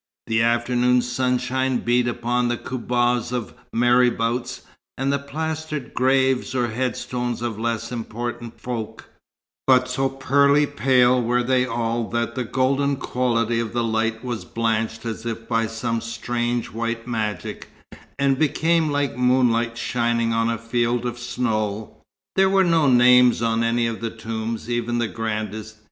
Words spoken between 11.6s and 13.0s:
all that the golden